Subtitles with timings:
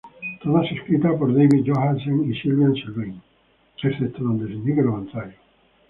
[0.41, 3.21] Todas escritas por David Johansen y Sylvain Sylvain,
[3.83, 5.35] excepto donde se indique lo contrario.